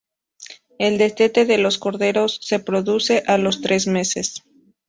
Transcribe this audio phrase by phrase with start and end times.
[0.79, 4.43] El destete de los corderos se produce a los tres meses.